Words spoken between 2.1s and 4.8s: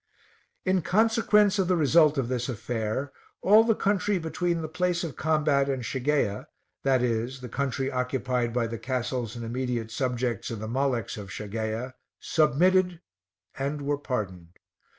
of this affair, all the country between the